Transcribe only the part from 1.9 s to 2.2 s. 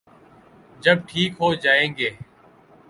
گے۔